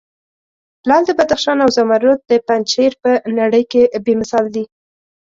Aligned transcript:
لعل 0.87 1.03
د 1.07 1.11
بدخشان 1.19 1.57
او 1.63 1.69
زمرود 1.77 2.19
د 2.31 2.33
پنجشیر 2.47 2.91
په 3.03 3.11
نړې 3.39 3.63
کې 3.71 3.81
بې 4.05 4.13
مثال 4.21 4.45
دي. 4.55 4.63